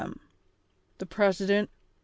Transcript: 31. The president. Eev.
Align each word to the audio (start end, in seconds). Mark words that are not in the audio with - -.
31. 0.01 0.19
The 0.97 1.05
president. 1.05 1.69
Eev. 1.69 1.73